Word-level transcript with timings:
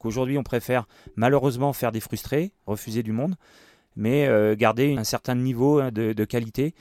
qu'aujourd'hui 0.00 0.36
on 0.38 0.42
préfère 0.42 0.88
malheureusement 1.14 1.72
faire 1.72 1.92
des 1.92 2.00
frustrés, 2.00 2.52
refuser 2.66 3.04
du 3.04 3.12
monde, 3.12 3.36
mais 3.94 4.28
garder 4.56 4.96
un 4.96 5.04
certain 5.04 5.36
niveau 5.36 5.78
hein, 5.78 5.90
de, 5.92 6.24
qualité. 6.24 6.74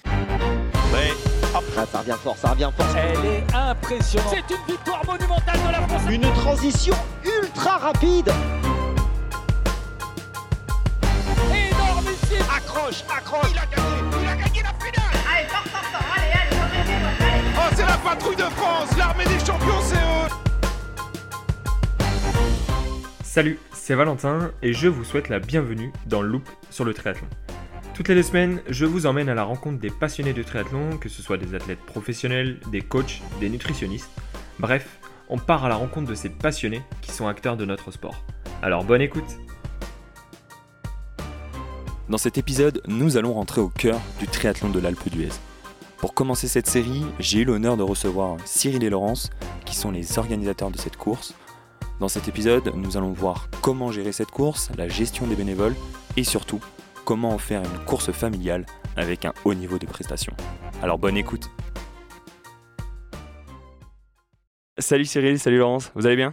Ah, 1.75 1.85
ça 1.91 1.99
revient 1.99 2.15
fort, 2.21 2.37
ça 2.37 2.51
revient 2.51 2.69
fort. 2.75 2.85
Elle 2.95 3.25
est 3.25 3.55
impressionnante. 3.55 4.33
C'est 4.33 4.55
une 4.55 4.75
victoire 4.75 5.03
monumentale 5.05 5.57
de 5.65 5.71
la 5.71 5.87
France. 5.87 6.01
Une 6.11 6.33
transition 6.33 6.95
ultra 7.23 7.77
rapide. 7.77 8.31
Énormissime. 11.49 12.45
Accroche, 12.55 13.03
accroche. 13.09 13.51
Il 13.51 13.57
a 13.57 13.65
gagné, 13.65 13.97
il 14.21 14.27
a 14.27 14.35
gagné 14.35 14.61
la 14.61 14.73
finale. 14.73 15.17
Allez, 15.31 15.47
fort, 15.47 15.63
fort, 15.63 15.83
fort. 15.83 16.05
Allez, 16.15 16.31
allez, 16.33 16.93
allez, 16.93 17.43
Oh, 17.57 17.73
c'est 17.75 17.85
la 17.85 17.97
patrouille 17.97 18.35
de 18.35 18.43
France. 18.43 18.89
L'armée 18.97 19.25
des 19.25 19.39
champions, 19.39 19.81
c'est 19.83 19.95
eux. 19.95 20.48
Salut, 23.39 23.57
c'est 23.71 23.95
Valentin 23.95 24.51
et 24.61 24.73
je 24.73 24.89
vous 24.89 25.05
souhaite 25.05 25.29
la 25.29 25.39
bienvenue 25.39 25.93
dans 26.07 26.21
Loop 26.21 26.43
sur 26.71 26.83
le 26.83 26.93
triathlon. 26.93 27.25
Toutes 27.93 28.09
les 28.09 28.15
deux 28.15 28.21
semaines, 28.21 28.61
je 28.67 28.85
vous 28.85 29.05
emmène 29.05 29.29
à 29.29 29.33
la 29.33 29.45
rencontre 29.45 29.79
des 29.79 29.89
passionnés 29.89 30.33
de 30.33 30.43
triathlon, 30.43 30.97
que 30.97 31.07
ce 31.07 31.21
soit 31.21 31.37
des 31.37 31.55
athlètes 31.55 31.79
professionnels, 31.79 32.59
des 32.69 32.81
coachs, 32.81 33.21
des 33.39 33.47
nutritionnistes. 33.47 34.11
Bref, 34.59 34.99
on 35.29 35.37
part 35.37 35.63
à 35.63 35.69
la 35.69 35.75
rencontre 35.75 36.09
de 36.09 36.15
ces 36.15 36.27
passionnés 36.27 36.81
qui 37.01 37.13
sont 37.13 37.29
acteurs 37.29 37.55
de 37.55 37.63
notre 37.63 37.91
sport. 37.91 38.25
Alors 38.61 38.83
bonne 38.83 38.99
écoute 38.99 39.37
Dans 42.09 42.17
cet 42.17 42.37
épisode, 42.37 42.81
nous 42.87 43.15
allons 43.15 43.31
rentrer 43.31 43.61
au 43.61 43.69
cœur 43.69 44.01
du 44.19 44.27
triathlon 44.27 44.67
de 44.67 44.81
l'Alpe 44.81 45.07
d'Huez. 45.07 45.31
Pour 45.95 46.13
commencer 46.13 46.49
cette 46.49 46.67
série, 46.67 47.05
j'ai 47.19 47.39
eu 47.39 47.45
l'honneur 47.45 47.77
de 47.77 47.83
recevoir 47.83 48.35
Cyril 48.43 48.83
et 48.83 48.89
Laurence, 48.89 49.29
qui 49.63 49.77
sont 49.77 49.91
les 49.91 50.19
organisateurs 50.19 50.71
de 50.71 50.77
cette 50.77 50.97
course. 50.97 51.35
Dans 51.99 52.07
cet 52.07 52.29
épisode, 52.29 52.71
nous 52.75 52.95
allons 52.95 53.11
voir 53.11 53.49
comment 53.61 53.91
gérer 53.91 54.13
cette 54.13 54.31
course, 54.31 54.71
la 54.77 54.87
gestion 54.87 55.27
des 55.27 55.35
bénévoles 55.35 55.75
et 56.15 56.23
surtout 56.23 56.61
comment 57.03 57.37
faire 57.37 57.61
une 57.61 57.85
course 57.85 58.13
familiale 58.13 58.65
avec 58.95 59.25
un 59.25 59.33
haut 59.43 59.53
niveau 59.53 59.77
de 59.77 59.85
prestation. 59.85 60.31
Alors 60.81 60.97
bonne 60.97 61.17
écoute. 61.17 61.51
Salut 64.77 65.03
Cyril, 65.03 65.39
salut 65.39 65.57
Laurence, 65.57 65.91
vous 65.93 66.05
allez 66.05 66.15
bien? 66.15 66.31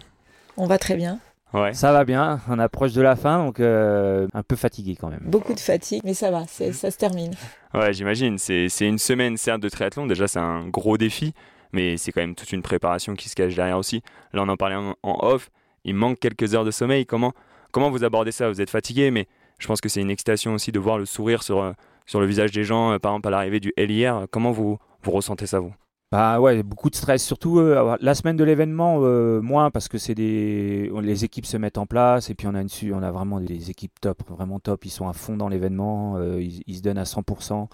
On 0.57 0.67
va 0.67 0.79
très 0.79 0.95
bien. 0.95 1.19
Ouais. 1.53 1.75
Ça 1.75 1.91
va 1.91 2.05
bien, 2.05 2.41
on 2.49 2.61
approche 2.61 2.93
de 2.93 3.03
la 3.03 3.17
fin, 3.17 3.45
donc 3.45 3.59
euh, 3.59 4.29
un 4.35 4.45
peu 4.45 4.55
fatigué 4.55 4.95
quand 4.95 5.09
même. 5.09 5.23
Beaucoup 5.25 5.55
de 5.55 5.61
fatigue, 5.61 6.03
mais 6.05 6.15
ça 6.15 6.31
va, 6.31 6.47
ça 6.47 6.73
se 6.73 6.97
termine. 6.97 7.33
Ouais, 7.75 7.93
j'imagine. 7.93 8.39
C'est 8.39 8.69
une 8.81 8.99
semaine, 8.99 9.37
certes, 9.37 9.63
de 9.63 9.69
triathlon. 9.69 10.07
Déjà, 10.07 10.29
c'est 10.29 10.39
un 10.39 10.69
gros 10.69 10.97
défi, 10.97 11.35
mais 11.73 11.97
c'est 11.97 12.13
quand 12.13 12.21
même 12.21 12.35
toute 12.35 12.53
une 12.53 12.63
préparation 12.63 13.15
qui 13.15 13.29
se 13.29 13.35
cache 13.35 13.55
derrière 13.55 13.79
aussi. 13.79 14.03
Là, 14.33 14.43
on 14.43 14.49
en 14.49 14.57
parlait 14.57 14.77
en, 14.77 14.95
off. 15.03 15.51
Il 15.85 15.95
manque 15.95 16.19
quelques 16.19 16.55
heures 16.55 16.65
de 16.65 16.71
sommeil. 16.71 17.07
Comment, 17.07 17.33
comment 17.73 17.91
vous 17.91 18.05
abordez 18.05 18.33
ça? 18.33 18.49
Vous 18.49 18.61
êtes 18.61 18.71
fatigué, 18.71 19.11
mais 19.11 19.29
je 19.59 19.67
pense 19.67 19.81
que 19.81 19.89
c'est 19.89 20.01
une 20.01 20.11
excitation 20.11 20.55
aussi 20.55 20.73
de 20.73 20.79
voir 20.79 20.99
le 20.99 21.07
sourire 21.07 21.43
sur, 21.43 21.63
euh, 21.63 21.73
sur 22.07 22.21
le 22.21 22.27
visage 22.27 22.51
des 22.53 22.65
gens, 22.65 22.93
euh, 22.93 22.99
par 22.99 23.13
exemple 23.13 23.29
à 23.29 23.31
l'arrivée 23.31 23.61
du 23.61 23.73
LIR. 23.77 24.27
Comment 24.31 24.53
vous, 24.53 24.79
vous 25.03 25.11
ressentez 25.11 25.47
ça, 25.47 25.61
vous? 25.61 25.73
Bah 26.13 26.41
ouais, 26.41 26.63
beaucoup 26.63 26.89
de 26.89 26.95
stress, 26.95 27.25
surtout 27.25 27.59
euh, 27.59 27.97
la 28.01 28.15
semaine 28.15 28.37
de 28.37 28.45
l'événement, 28.45 29.01
moins 29.43 29.73
parce 29.73 29.89
que 29.89 29.99
c'est 29.99 30.15
des, 30.15 30.91
les 31.03 31.25
équipes 31.25 31.47
se 31.47 31.57
mettent 31.57 31.79
en 31.79 31.87
place 31.87 32.31
et 32.31 32.35
puis 32.35 32.47
on 32.47 32.55
a 32.55 32.61
une, 32.61 32.69
on 32.95 33.03
a 33.03 33.11
vraiment 33.11 33.41
des 33.41 33.71
équipes 33.71 33.99
top, 34.01 34.23
vraiment 34.29 34.61
top. 34.61 34.85
Ils 34.85 34.91
sont 34.91 35.09
à 35.09 35.13
fond 35.13 35.37
dans 35.37 35.49
l'événement, 35.49 36.17
ils, 36.39 36.77
se 36.77 36.81
donnent 36.83 36.99
à 36.99 37.03
100%, 37.03 37.67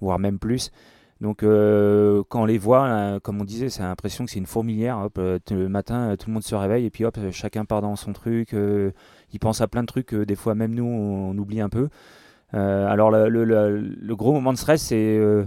voire 0.00 0.20
même 0.20 0.38
plus. 0.38 0.70
Donc 1.20 1.40
quand 1.40 2.42
on 2.42 2.44
les 2.46 2.56
voit, 2.56 3.20
comme 3.22 3.40
on 3.40 3.44
disait, 3.44 3.68
c'est 3.68 3.82
l'impression 3.82 4.24
que 4.24 4.30
c'est 4.30 4.38
une 4.38 4.46
fourmilière. 4.46 4.98
Hop, 4.98 5.18
le 5.18 5.68
matin, 5.68 6.16
tout 6.18 6.28
le 6.28 6.34
monde 6.34 6.42
se 6.42 6.54
réveille 6.54 6.86
et 6.86 6.90
puis 6.90 7.04
hop, 7.04 7.18
chacun 7.30 7.66
part 7.66 7.82
dans 7.82 7.94
son 7.96 8.12
truc 8.12 8.54
il 9.32 9.38
pense 9.38 9.60
à 9.60 9.68
plein 9.68 9.82
de 9.82 9.86
trucs 9.86 10.06
que 10.06 10.24
des 10.24 10.36
fois 10.36 10.54
même 10.54 10.74
nous 10.74 10.84
on, 10.84 11.36
oublie 11.38 11.60
un 11.60 11.68
peu. 11.68 11.88
Euh, 12.54 12.86
alors 12.88 13.10
le, 13.10 14.14
gros 14.14 14.32
moment 14.32 14.52
de 14.52 14.58
stress 14.58 14.82
c'est 14.82 15.16
euh, 15.16 15.44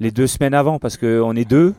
les 0.00 0.10
deux 0.10 0.26
semaines 0.26 0.54
avant 0.54 0.78
parce 0.78 0.96
qu'on 0.96 1.36
est 1.36 1.44
deux 1.44 1.74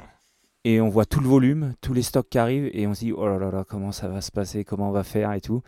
et 0.64 0.82
on 0.82 0.90
voit 0.90 1.06
tout 1.06 1.22
le 1.22 1.28
volume, 1.28 1.74
tous 1.82 1.94
les 1.94 2.02
stocks 2.02 2.30
qui 2.30 2.38
arrivent 2.38 2.70
et 2.74 2.86
on 2.86 2.94
se 2.94 3.00
dit 3.02 3.12
oh 3.12 3.26
là 3.26 3.38
là, 3.38 3.52
là 3.52 3.66
comment 3.68 3.92
ça 3.92 4.08
va 4.08 4.22
se 4.22 4.32
passer, 4.32 4.64
comment 4.64 4.90
on 4.90 4.94
va 4.94 5.04
faire 5.04 5.32
et 5.34 5.42
tout. 5.42 5.62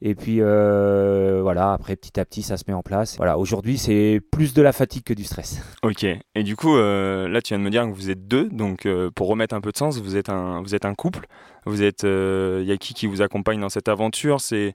Et 0.00 0.14
puis 0.14 0.38
euh, 0.40 1.40
voilà, 1.42 1.72
après 1.72 1.96
petit 1.96 2.20
à 2.20 2.24
petit 2.24 2.42
ça 2.42 2.56
se 2.56 2.64
met 2.68 2.74
en 2.74 2.82
place. 2.82 3.16
Voilà, 3.16 3.38
aujourd'hui 3.38 3.78
c'est 3.78 4.20
plus 4.30 4.54
de 4.54 4.62
la 4.62 4.72
fatigue 4.72 5.02
que 5.02 5.14
du 5.14 5.24
stress. 5.24 5.60
Ok. 5.82 6.04
Et 6.04 6.42
du 6.42 6.56
coup, 6.56 6.76
là 6.76 7.40
tu 7.42 7.54
viens 7.54 7.58
de 7.58 7.64
me 7.64 7.70
dire 7.70 7.84
que 7.84 7.92
vous 7.92 8.10
êtes 8.10 8.28
deux, 8.28 8.48
donc 8.50 8.86
pour 9.14 9.28
remettre 9.28 9.54
un 9.54 9.60
peu 9.60 9.72
de 9.72 9.76
sens, 9.76 9.98
vous 9.98 10.16
êtes 10.16 10.28
un, 10.28 10.62
vous 10.62 10.74
êtes 10.74 10.84
un 10.84 10.94
couple. 10.94 11.26
Vous 11.68 11.82
êtes, 11.82 12.02
il 12.02 12.08
euh, 12.08 12.62
y 12.64 12.72
a 12.72 12.78
qui 12.78 12.94
qui 12.94 13.06
vous 13.06 13.20
accompagne 13.20 13.60
dans 13.60 13.68
cette 13.68 13.88
aventure? 13.88 14.40
C'est 14.40 14.74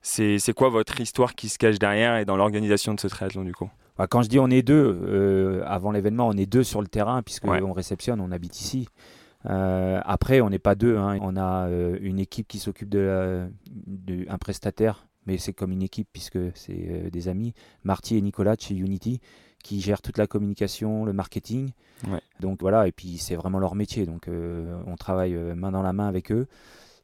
c'est 0.00 0.52
quoi 0.52 0.68
votre 0.68 1.00
histoire 1.00 1.34
qui 1.34 1.48
se 1.48 1.58
cache 1.58 1.78
derrière 1.78 2.16
et 2.16 2.24
dans 2.24 2.36
l'organisation 2.36 2.94
de 2.94 3.00
ce 3.00 3.06
triathlon 3.06 3.44
du 3.44 3.54
coup? 3.54 3.70
Bah, 3.96 4.08
Quand 4.08 4.22
je 4.22 4.28
dis 4.28 4.40
on 4.40 4.48
est 4.48 4.62
deux, 4.62 5.00
euh, 5.04 5.62
avant 5.66 5.92
l'événement, 5.92 6.26
on 6.26 6.36
est 6.36 6.46
deux 6.46 6.64
sur 6.64 6.80
le 6.80 6.88
terrain 6.88 7.22
puisqu'on 7.22 7.62
on 7.62 7.72
réceptionne, 7.72 8.20
on 8.20 8.32
habite 8.32 8.60
ici. 8.60 8.88
Euh, 9.46 10.00
après, 10.04 10.40
on 10.40 10.50
n'est 10.50 10.58
pas 10.58 10.74
deux. 10.74 10.96
Hein. 10.96 11.18
On 11.20 11.36
a 11.36 11.68
une 12.00 12.18
équipe 12.18 12.48
qui 12.48 12.58
s'occupe 12.58 12.88
de, 12.88 13.48
un 14.28 14.38
prestataire, 14.38 15.06
mais 15.26 15.38
c'est 15.38 15.52
comme 15.52 15.72
une 15.72 15.82
équipe 15.82 16.08
puisque 16.12 16.38
c'est 16.54 17.10
des 17.10 17.28
amis, 17.28 17.54
Marty 17.84 18.16
et 18.16 18.22
Nicolas 18.22 18.56
chez 18.58 18.74
Unity, 18.74 19.20
qui 19.62 19.80
gèrent 19.80 20.02
toute 20.02 20.18
la 20.18 20.26
communication, 20.26 21.04
le 21.04 21.12
marketing. 21.12 21.70
Donc 22.40 22.60
voilà, 22.60 22.88
et 22.88 22.92
puis 22.92 23.18
c'est 23.18 23.36
vraiment 23.36 23.58
leur 23.58 23.74
métier. 23.74 24.06
Donc 24.06 24.28
euh, 24.28 24.80
on 24.86 24.96
travaille 24.96 25.34
euh, 25.34 25.54
main 25.54 25.70
dans 25.70 25.82
la 25.82 25.92
main 25.92 26.08
avec 26.08 26.32
eux. 26.32 26.46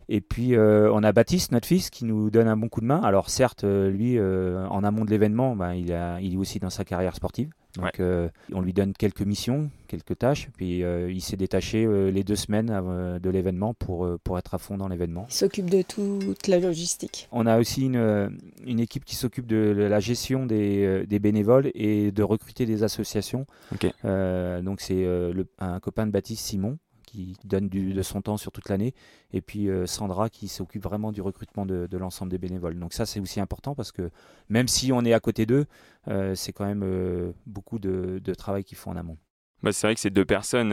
Et 0.09 0.21
puis 0.21 0.57
euh, 0.57 0.91
on 0.93 1.03
a 1.03 1.13
Baptiste, 1.13 1.53
notre 1.53 1.67
fils, 1.67 1.91
qui 1.91 2.05
nous 2.05 2.31
donne 2.31 2.49
un 2.49 2.57
bon 2.57 2.69
coup 2.69 2.81
de 2.81 2.87
main. 2.87 3.01
Alors 3.03 3.31
certes, 3.31 3.65
lui, 3.65 4.19
en 4.21 4.85
amont 4.85 5.05
de 5.05 5.11
l'événement, 5.11 5.55
ben, 5.55 5.75
il, 5.75 5.93
a, 5.93 6.21
il 6.21 6.35
est 6.35 6.37
aussi 6.37 6.59
dans 6.59 6.71
sa 6.71 6.85
carrière 6.85 7.15
sportive. 7.15 7.51
Donc 7.79 8.01
euh, 8.01 8.29
on 8.53 8.61
lui 8.61 8.73
donne 8.73 8.93
quelques 8.93 9.23
missions, 9.23 9.71
quelques 9.87 10.19
tâches, 10.19 10.49
puis 10.57 10.83
euh, 10.83 11.11
il 11.13 11.21
s'est 11.21 11.37
détaché 11.37 11.85
euh, 11.85 12.11
les 12.11 12.25
deux 12.25 12.37
semaines 12.37 12.67
de 13.23 13.31
l'événement 13.31 13.73
pour, 13.73 14.09
pour 14.25 14.39
être 14.39 14.55
à 14.55 14.59
fond 14.59 14.77
dans 14.77 14.89
l'événement. 14.89 15.27
Il 15.29 15.35
s'occupe 15.35 15.71
de 15.71 15.83
toute 15.83 16.49
la 16.49 16.59
logistique. 16.59 17.29
On 17.31 17.47
a 17.47 17.59
aussi 17.59 17.83
une, 17.83 18.39
une 18.67 18.81
équipe 18.81 19.05
qui 19.05 19.15
s'occupe 19.15 19.47
de 19.47 19.57
la 19.57 20.01
gestion 20.01 20.45
des, 20.45 21.07
des, 21.07 21.19
bénévoles 21.19 21.71
et 21.75 22.11
de 22.11 22.23
recruter 22.23 22.67
des 22.67 22.83
associations. 22.83 23.47
donc 24.05 24.81
c'est 24.81 25.07
un 25.59 25.81
copain 25.81 26.07
de 26.07 26.13
Baptiste 26.13 26.45
Simon 26.45 26.79
qui 27.09 27.35
donne 27.45 27.69
de 27.69 28.03
son 28.03 28.21
temps 28.21 28.37
sur 28.37 28.53
toute 28.53 28.69
l'année, 28.69 28.95
et 29.33 29.41
puis 29.41 29.69
euh, 29.69 29.87
Sandra 29.87 30.29
qui 30.29 30.49
s'occupe 30.49 30.83
vraiment 30.83 31.11
du 31.11 31.23
recrutement 31.23 31.65
de, 31.65 31.89
l'ensemble 31.97 32.31
des 32.31 32.39
bénévoles. 32.39 32.79
Donc 32.79 32.93
ça 32.93 33.07
c'est 33.07 33.21
aussi 33.21 33.41
important 33.41 33.75
parce 33.75 33.93
que 33.93 34.11
même 34.49 34.69
si 34.69 34.93
on 34.93 35.05
est 35.05 35.15
à 35.15 35.21
côté 35.21 35.47
d'eux, 35.47 35.65
euh, 36.09 36.35
c'est 36.35 36.53
quand 36.53 36.67
même 36.67 36.83
euh, 36.85 37.33
beaucoup 37.47 37.79
de, 37.79 38.21
travail 38.37 38.63
qu'ils 38.63 38.79
font 38.79 38.91
en 38.91 38.97
amont. 38.97 39.17
Bah, 39.63 39.73
c'est 39.73 39.89
vrai 39.89 39.95
que 39.95 40.01
ces 40.01 40.11
deux 40.11 40.25
personnes, 40.25 40.73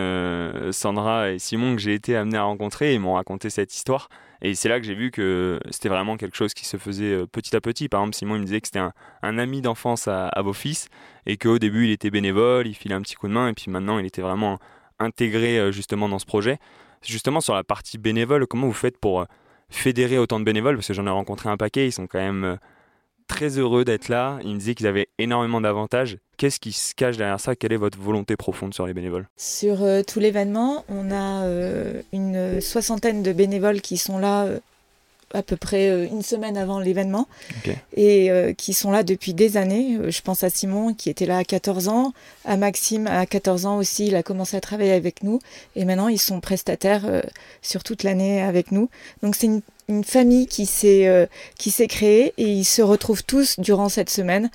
Sandra 0.72 1.32
et 1.32 1.40
Simon, 1.40 1.76
que 1.76 1.82
j'ai 1.82 1.96
été 1.96 2.16
amené 2.16 2.38
à 2.38 2.44
rencontrer, 2.44 2.94
ils 2.94 3.00
m'ont 3.00 3.16
raconté 3.16 3.50
cette 3.50 3.74
histoire. 3.74 4.10
Et 4.44 4.54
c'est 4.54 4.70
là 4.70 4.80
que 4.80 4.86
j'ai 4.86 4.94
vu 4.94 5.10
que 5.10 5.60
c'était 5.72 5.90
vraiment 5.90 6.18
quelque 6.18 6.38
chose 6.38 6.54
qui 6.54 6.66
se 6.66 6.78
faisait 6.78 7.26
petit 7.26 7.56
à 7.56 7.62
petit. 7.62 7.90
Par 7.90 8.02
exemple, 8.02 8.16
Simon 8.16 8.36
il 8.36 8.42
me 8.42 8.46
disait 8.46 8.62
que 8.62 8.68
c'était 8.68 8.86
un, 9.24 9.38
ami 9.40 9.62
d'enfance 9.62 10.08
à, 10.08 10.28
à, 10.28 10.42
vos 10.44 10.54
fils 10.54 10.90
et 11.26 11.38
qu'au 11.38 11.58
début 11.58 11.86
il 11.86 11.92
était 11.92 12.12
bénévole, 12.12 12.68
il 12.68 12.76
filait 12.76 12.94
un 12.94 13.02
petit 13.02 13.16
coup 13.16 13.28
de 13.28 13.34
main 13.34 13.48
et 13.48 13.54
puis 13.54 13.72
maintenant 13.72 13.98
il 13.98 14.06
était 14.06 14.22
vraiment 14.22 14.60
intégré 15.00 15.60
euh, 15.60 15.72
justement 15.72 16.10
dans 16.10 16.20
ce 16.20 16.26
projet. 16.26 16.60
Justement 17.02 17.42
sur 17.42 17.54
la 17.54 17.64
partie 17.64 17.98
bénévole, 17.98 18.48
comment 18.48 18.68
vous 18.68 18.74
faites 18.74 18.98
pour 18.98 19.22
euh, 19.22 19.26
fédérer 19.70 20.18
autant 20.18 20.40
de 20.40 20.46
bénévoles? 20.46 20.76
Parce 20.76 20.88
que 20.88 20.94
j'en 20.94 21.06
ai 21.06 21.12
rencontré 21.12 21.50
un 21.50 21.58
paquet, 21.58 21.88
ils 21.88 21.92
sont 21.92 22.08
quand 22.08 22.20
même 22.20 22.44
euh, 22.44 22.56
très 23.28 23.58
heureux 23.58 23.86
d'être 23.86 24.10
là. 24.10 24.40
Ils 24.44 24.54
me 24.54 24.60
disaient 24.60 24.76
qu'ils 24.76 24.88
avaient 24.88 25.10
énormément 25.18 25.62
d'avantages. 25.62 26.18
Qu'est-ce 26.38 26.60
qui 26.60 26.72
se 26.72 26.94
cache 26.94 27.18
derrière 27.18 27.40
ça? 27.40 27.56
Quelle 27.56 27.74
est 27.74 27.78
votre 27.78 28.00
volonté 28.00 28.36
profonde 28.36 28.74
sur 28.74 28.86
les 28.88 28.94
bénévoles? 28.94 29.28
Sur 29.38 29.78
tout 30.06 30.20
l'événement, 30.20 30.84
on 30.90 31.10
a 31.10 31.48
une 32.12 32.60
soixantaine 32.60 33.24
de 33.24 33.32
bénévoles 33.32 33.80
qui 33.80 33.98
sont 33.98 34.20
là 34.20 34.50
à 35.34 35.44
peu 35.44 35.58
près 35.58 35.90
euh, 35.90 36.08
une 36.08 36.22
semaine 36.22 36.58
avant 36.58 36.80
l'événement 36.80 37.28
et 37.96 38.32
euh, 38.32 38.54
qui 38.54 38.74
sont 38.74 38.92
là 38.92 39.04
depuis 39.04 39.34
des 39.34 39.58
années. 39.58 39.98
Euh, 39.98 40.12
je 40.12 40.22
pense 40.22 40.44
à 40.44 40.50
Simon 40.50 40.94
qui 40.94 41.10
était 41.10 41.26
là 41.26 41.38
à 41.38 41.44
14 41.44 41.88
ans, 41.88 42.14
à 42.46 42.58
Maxime 42.58 43.08
à 43.08 43.26
14 43.26 43.66
ans 43.66 43.78
aussi, 43.78 44.08
il 44.08 44.16
a 44.16 44.24
commencé 44.24 44.56
à 44.56 44.62
travailler 44.62 44.94
avec 44.94 45.24
nous 45.24 45.40
et 45.76 45.86
maintenant 45.86 46.08
ils 46.08 46.20
sont 46.20 46.40
prestataires 46.40 47.04
sur 47.62 47.84
toute 47.84 48.04
l'année 48.04 48.42
avec 48.42 48.72
nous. 48.72 48.90
Donc 49.24 49.36
c'est 49.36 49.48
une, 49.48 49.62
famille 50.04 50.48
qui 50.48 50.66
s'est 50.66 51.30
qui 51.60 51.70
s'est 51.70 51.88
créée 51.88 52.34
et 52.38 52.48
ils 52.48 52.66
se 52.66 52.82
retrouvent 52.82 53.24
tous 53.24 53.60
durant 53.60 53.88
cette 53.90 54.10
semaine. 54.10 54.50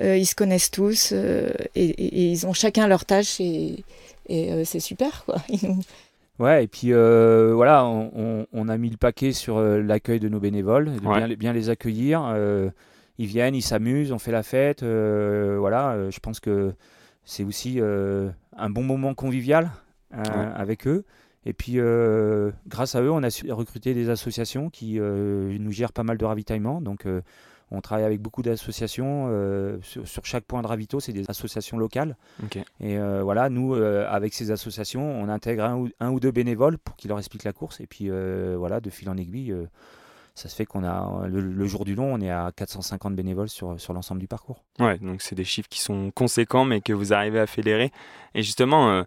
ils 0.00 0.26
se 0.26 0.34
connaissent 0.34 0.70
tous 0.70 1.12
et, 1.12 2.30
ils 2.30 2.46
ont 2.46 2.52
chacun 2.52 2.86
leur 2.86 3.04
tâche 3.04 3.40
et, 3.40 3.82
et 4.28 4.64
c'est 4.64 4.80
super 4.80 5.24
quoi. 5.24 5.36
Ouais, 6.38 6.64
et 6.64 6.68
puis 6.68 6.92
euh, 6.92 7.52
voilà, 7.54 7.84
on, 7.86 8.68
a 8.68 8.76
mis 8.76 8.90
le 8.90 8.98
paquet 8.98 9.32
sur 9.32 9.56
euh, 9.56 9.80
l'accueil 9.80 10.20
de 10.20 10.28
nos 10.28 10.38
bénévoles, 10.38 10.92
de 10.92 11.34
bien, 11.34 11.52
les 11.52 11.70
accueillir. 11.70 12.22
Euh, 12.26 12.68
ils 13.18 13.26
viennent, 13.26 13.54
ils 13.54 13.62
s'amusent, 13.62 14.12
on 14.12 14.18
fait 14.18 14.32
la 14.32 14.42
fête. 14.42 14.82
voilà, 14.82 16.10
je 16.10 16.18
pense 16.20 16.40
que 16.40 16.74
c'est 17.24 17.44
aussi 17.44 17.80
un 17.80 18.70
bon 18.70 18.82
moment 18.82 19.14
convivial 19.14 19.70
avec 20.10 20.86
eux. 20.86 21.04
Et 21.46 21.54
puis, 21.54 21.78
grâce 22.68 22.94
à 22.94 23.00
eux, 23.00 23.10
on 23.10 23.22
a 23.22 23.30
su 23.30 23.50
recruter 23.50 23.94
des 23.94 24.10
associations 24.10 24.68
qui 24.68 24.98
nous 25.00 25.72
gèrent 25.72 25.94
pas 25.94 26.02
mal 26.02 26.18
de 26.18 26.24
ravitaillement. 26.26 26.82
Donc, 26.82 27.06
on 27.70 27.80
travaille 27.80 28.04
avec 28.04 28.20
beaucoup 28.20 28.42
d'associations. 28.42 29.26
Euh, 29.30 29.78
sur, 29.82 30.24
chaque 30.24 30.44
point 30.44 30.62
de 30.62 30.66
ravito, 30.66 31.00
c'est 31.00 31.12
des 31.12 31.24
associations 31.28 31.78
locales. 31.78 32.16
Et 32.80 32.98
euh, 32.98 33.22
voilà, 33.22 33.48
nous, 33.48 33.74
euh, 33.74 34.06
avec 34.08 34.34
ces 34.34 34.50
associations, 34.50 35.02
on 35.02 35.28
intègre 35.28 35.64
un 36.00 36.10
ou, 36.10 36.20
deux 36.20 36.30
bénévoles 36.30 36.78
pour 36.78 36.96
qu'ils 36.96 37.08
leur 37.08 37.18
expliquent 37.18 37.44
la 37.44 37.52
course. 37.52 37.80
Et 37.80 37.86
puis 37.86 38.10
voilà, 38.56 38.80
de 38.80 38.90
fil 38.90 39.08
en 39.10 39.16
aiguille, 39.16 39.54
ça 40.34 40.48
se 40.48 40.54
fait 40.54 40.66
qu'on 40.66 40.84
a 40.84 41.26
le, 41.26 41.66
jour 41.66 41.84
du 41.84 41.94
long, 41.94 42.14
on 42.14 42.20
est 42.20 42.30
à 42.30 42.52
450 42.54 43.16
bénévoles 43.16 43.48
sur, 43.48 43.80
sur 43.80 43.92
l'ensemble 43.92 44.20
du 44.20 44.28
parcours. 44.28 44.62
Ouais, 44.78 44.98
donc 44.98 45.22
c'est 45.22 45.34
des 45.34 45.44
chiffres 45.44 45.68
qui 45.68 45.80
sont 45.80 46.10
conséquents, 46.12 46.64
mais 46.64 46.80
que 46.80 46.92
vous 46.92 47.12
arrivez 47.12 47.40
à 47.40 47.46
fédérer. 47.46 47.90
Et 48.34 48.42
justement, 48.42 49.02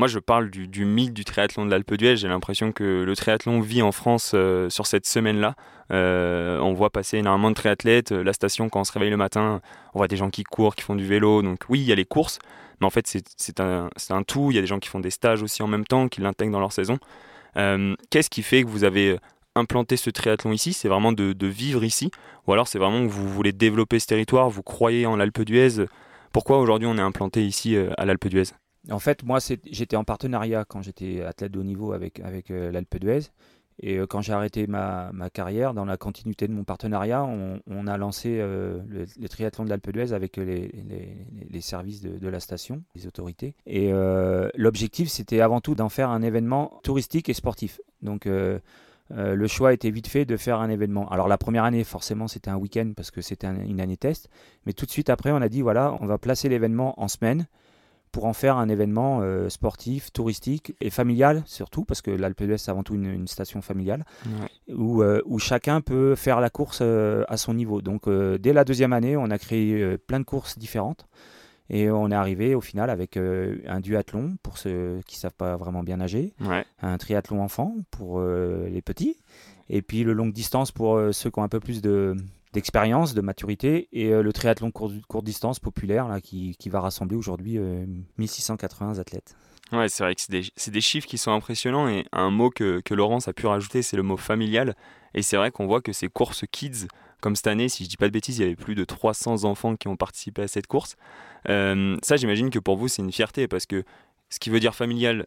moi, 0.00 0.08
je 0.08 0.18
parle 0.18 0.48
du, 0.48 0.84
mythe 0.86 1.12
du 1.12 1.26
triathlon 1.26 1.66
de 1.66 1.70
l'Alpe 1.70 1.92
d'Huez. 1.92 2.16
J'ai 2.16 2.26
l'impression 2.26 2.72
que 2.72 3.02
le 3.02 3.14
triathlon 3.14 3.60
vit 3.60 3.82
en 3.82 3.92
France 3.92 4.32
euh, 4.32 4.70
sur 4.70 4.86
cette 4.86 5.06
semaine-là. 5.06 5.56
Euh, 5.92 6.58
on 6.60 6.72
voit 6.72 6.88
passer 6.88 7.18
énormément 7.18 7.50
de 7.50 7.54
triathlètes. 7.54 8.10
La 8.10 8.32
station, 8.32 8.70
quand 8.70 8.80
on 8.80 8.84
se 8.84 8.92
réveille 8.92 9.10
le 9.10 9.18
matin, 9.18 9.60
on 9.92 9.98
voit 9.98 10.08
des 10.08 10.16
gens 10.16 10.30
qui 10.30 10.42
courent, 10.42 10.74
qui 10.74 10.84
font 10.84 10.94
du 10.94 11.06
vélo. 11.06 11.42
Donc 11.42 11.64
oui, 11.68 11.80
il 11.80 11.84
y 11.84 11.92
a 11.92 11.94
les 11.94 12.06
courses, 12.06 12.38
mais 12.80 12.86
en 12.86 12.90
fait, 12.90 13.14
c'est 13.36 13.60
un, 13.60 13.90
tout. 14.26 14.50
Il 14.50 14.54
y 14.54 14.58
a 14.58 14.62
des 14.62 14.66
gens 14.66 14.78
qui 14.78 14.88
font 14.88 15.00
des 15.00 15.10
stages 15.10 15.42
aussi 15.42 15.62
en 15.62 15.66
même 15.66 15.84
temps, 15.84 16.08
qui 16.08 16.22
l'intègrent 16.22 16.52
dans 16.52 16.60
leur 16.60 16.72
saison. 16.72 16.98
Euh, 17.58 17.94
qu'est-ce 18.08 18.30
qui 18.30 18.42
fait 18.42 18.62
que 18.62 18.68
vous 18.68 18.84
avez 18.84 19.18
implanté 19.54 19.98
ce 19.98 20.08
triathlon 20.08 20.52
ici? 20.52 20.72
C'est 20.72 20.88
vraiment 20.88 21.12
de, 21.12 21.34
de, 21.34 21.46
vivre 21.46 21.84
ici? 21.84 22.10
Ou 22.46 22.54
alors 22.54 22.68
c'est 22.68 22.78
vraiment 22.78 23.02
que 23.06 23.12
vous 23.12 23.28
voulez 23.28 23.52
développer 23.52 23.98
ce 23.98 24.06
territoire, 24.06 24.48
vous 24.48 24.62
croyez 24.62 25.04
en 25.04 25.16
l'Alpe 25.16 25.42
d'Huez? 25.42 25.84
Pourquoi 26.32 26.58
aujourd'hui 26.58 26.88
on 26.88 26.96
est 26.96 27.02
implanté 27.02 27.44
ici 27.44 27.76
à 27.98 28.06
l'Alpe 28.06 28.28
d'Huez? 28.28 28.54
En 28.88 28.98
fait, 28.98 29.22
moi, 29.24 29.38
j'étais 29.66 29.96
en 29.96 30.04
partenariat 30.04 30.64
quand 30.64 30.82
j'étais 30.82 31.22
athlète 31.22 31.52
de 31.52 31.58
haut 31.58 31.64
niveau 31.64 31.92
avec, 31.92 32.20
euh, 32.50 32.72
l'Alpe 32.72 32.98
d'Huez. 32.98 33.30
Et 33.82 33.98
euh, 33.98 34.06
quand 34.06 34.20
j'ai 34.20 34.32
arrêté 34.32 34.66
ma, 34.66 35.10
carrière, 35.32 35.74
dans 35.74 35.84
la 35.84 35.96
continuité 35.96 36.48
de 36.48 36.52
mon 36.52 36.64
partenariat, 36.64 37.24
on, 37.24 37.86
a 37.86 37.96
lancé 37.98 38.38
euh, 38.40 38.80
le, 38.88 39.28
triathlon 39.28 39.64
de 39.64 39.70
l'Alpe 39.70 39.90
d'Huez 39.90 40.12
avec 40.12 40.36
les, 40.36 40.68
les, 40.88 41.16
les 41.50 41.60
services 41.60 42.00
de, 42.00 42.28
la 42.28 42.40
station, 42.40 42.82
les 42.94 43.06
autorités. 43.06 43.54
Et 43.66 43.92
l'objectif, 44.54 45.08
c'était 45.08 45.40
avant 45.40 45.60
tout 45.60 45.74
d'en 45.74 45.88
faire 45.88 46.10
un 46.10 46.22
événement 46.22 46.80
touristique 46.82 47.28
et 47.28 47.34
sportif. 47.34 47.80
Donc, 48.02 48.26
le 48.26 49.46
choix 49.46 49.72
était 49.72 49.90
vite 49.90 50.08
fait 50.08 50.24
de 50.24 50.36
faire 50.36 50.60
un 50.60 50.68
événement. 50.68 51.08
Alors 51.10 51.28
la 51.28 51.38
première 51.38 51.64
année, 51.64 51.84
forcément, 51.84 52.28
c'était 52.28 52.50
un 52.50 52.56
week-end 52.56 52.92
parce 52.94 53.10
que 53.10 53.20
c'était 53.20 53.46
une 53.46 53.80
année 53.80 53.96
test. 53.96 54.28
Mais 54.66 54.72
tout 54.72 54.86
de 54.86 54.90
suite 54.90 55.10
après, 55.10 55.32
on 55.32 55.42
a 55.42 55.48
dit, 55.48 55.62
voilà, 55.62 55.96
on 56.00 56.06
va 56.06 56.18
placer 56.18 56.48
l'événement 56.48 57.00
en 57.00 57.08
semaine 57.08 57.46
pour 58.12 58.24
en 58.24 58.32
faire 58.32 58.56
un 58.56 58.68
événement 58.68 59.20
euh, 59.22 59.48
sportif, 59.48 60.12
touristique 60.12 60.74
et 60.80 60.90
familial 60.90 61.42
surtout, 61.46 61.84
parce 61.84 62.02
que 62.02 62.10
l'Alpe 62.10 62.42
d'Huez 62.42 62.58
c'est 62.58 62.70
avant 62.70 62.82
tout 62.82 62.94
une, 62.94 63.26
station 63.28 63.62
familiale, 63.62 64.04
où, 64.68 65.02
euh, 65.02 65.22
où, 65.26 65.38
chacun 65.38 65.80
peut 65.80 66.14
faire 66.14 66.40
la 66.40 66.50
course 66.50 66.80
euh, 66.82 67.24
à 67.28 67.36
son 67.36 67.54
niveau. 67.54 67.80
Donc 67.80 68.08
dès 68.08 68.52
la 68.52 68.64
deuxième 68.64 68.92
année, 68.92 69.16
on 69.16 69.30
a 69.30 69.38
créé 69.38 69.96
plein 69.98 70.20
de 70.20 70.24
courses 70.24 70.58
différentes. 70.58 71.06
Et 71.72 71.88
on 71.88 72.10
est 72.10 72.16
arrivé 72.16 72.56
au 72.56 72.60
final 72.60 72.90
avec 72.90 73.16
un 73.16 73.78
duathlon 73.78 74.36
pour 74.42 74.58
ceux 74.58 75.00
qui 75.06 75.16
ne 75.16 75.20
savent 75.20 75.36
pas 75.36 75.56
vraiment 75.56 75.84
bien 75.84 75.98
nager, 75.98 76.34
un 76.82 76.98
triathlon 76.98 77.40
enfant 77.40 77.76
pour 77.92 78.20
les 78.20 78.82
petits, 78.82 79.18
et 79.68 79.80
puis 79.80 80.02
le 80.02 80.12
longue 80.12 80.32
distance 80.32 80.72
pour 80.72 81.00
ceux 81.12 81.30
qui 81.30 81.38
ont 81.38 81.44
un 81.44 81.48
peu 81.48 81.60
plus 81.60 81.80
de, 81.80 82.16
d'expérience, 82.52 83.14
de 83.14 83.20
maturité, 83.20 83.88
et 83.92 84.12
euh, 84.12 84.22
le 84.22 84.32
triathlon 84.32 84.70
court, 84.70 84.92
courte 85.08 85.24
distance 85.24 85.60
populaire 85.60 86.08
là, 86.08 86.20
qui, 86.20 86.56
qui 86.58 86.68
va 86.68 86.80
rassembler 86.80 87.16
aujourd'hui 87.16 87.58
1680 88.18 88.96
euh, 88.96 89.00
athlètes. 89.00 89.36
Ouais, 89.72 89.88
c'est 89.88 90.02
vrai 90.02 90.16
que 90.16 90.20
c'est 90.20 90.32
des, 90.32 90.72
des, 90.72 90.80
chiffres 90.80 91.06
qui 91.06 91.16
sont 91.16 91.30
impressionnants, 91.30 91.88
et 91.88 92.04
un 92.12 92.30
mot 92.30 92.50
que, 92.50 92.80
que 92.80 92.92
Laurence 92.92 93.28
a 93.28 93.32
pu 93.32 93.46
rajouter, 93.46 93.82
c'est 93.82 93.96
le 93.96 94.02
mot 94.02 94.16
familial, 94.16 94.74
et 95.14 95.22
c'est 95.22 95.36
vrai 95.36 95.52
qu'on 95.52 95.66
voit 95.66 95.80
que 95.80 95.92
ces 95.92 96.08
courses 96.08 96.44
kids, 96.50 96.88
comme 97.20 97.36
cette 97.36 97.46
année, 97.46 97.68
si 97.68 97.84
je 97.84 97.88
dis 97.88 97.96
pas 97.96 98.06
de 98.06 98.12
bêtises, 98.12 98.38
il 98.38 98.42
y 98.42 98.44
avait 98.44 98.56
plus 98.56 98.74
de 98.74 98.84
300 98.84 99.44
enfants 99.44 99.76
qui 99.76 99.86
ont 99.86 99.96
participé 99.96 100.42
à 100.42 100.48
cette 100.48 100.66
course. 100.66 100.96
Euh, 101.48 101.96
ça, 102.02 102.16
j'imagine 102.16 102.50
que 102.50 102.58
pour 102.58 102.76
vous, 102.76 102.88
c'est 102.88 103.02
une 103.02 103.12
fierté, 103.12 103.46
parce 103.46 103.66
que 103.66 103.84
ce 104.28 104.38
qui 104.40 104.50
veut 104.50 104.60
dire 104.60 104.76
familial 104.76 105.24